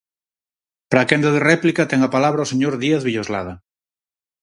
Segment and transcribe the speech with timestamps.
[0.89, 3.53] Para a quenda de réplica ten a palabra o señor Díaz Villoslada.